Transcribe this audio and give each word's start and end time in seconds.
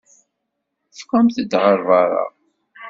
Ffɣemt-d 0.99 1.51
ar 1.69 1.79
beṛṛa! 1.87 2.25